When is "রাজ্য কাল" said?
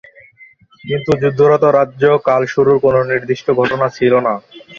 1.77-2.41